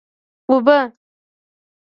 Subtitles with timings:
[0.49, 0.77] اوبه!